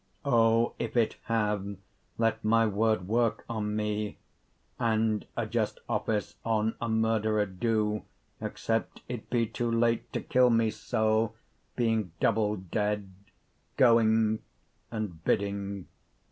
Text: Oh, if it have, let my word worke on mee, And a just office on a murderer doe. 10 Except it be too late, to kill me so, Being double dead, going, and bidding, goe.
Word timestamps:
Oh, 0.25 0.73
if 0.79 0.97
it 0.97 1.17
have, 1.25 1.77
let 2.17 2.43
my 2.43 2.65
word 2.65 3.07
worke 3.07 3.45
on 3.47 3.75
mee, 3.75 4.17
And 4.79 5.27
a 5.37 5.45
just 5.45 5.79
office 5.87 6.37
on 6.43 6.73
a 6.81 6.89
murderer 6.89 7.45
doe. 7.45 8.03
10 8.39 8.47
Except 8.49 9.01
it 9.07 9.29
be 9.29 9.45
too 9.45 9.69
late, 9.69 10.11
to 10.13 10.19
kill 10.21 10.49
me 10.49 10.71
so, 10.71 11.35
Being 11.75 12.13
double 12.19 12.55
dead, 12.55 13.11
going, 13.77 14.39
and 14.89 15.23
bidding, 15.23 15.83
goe. 15.83 15.87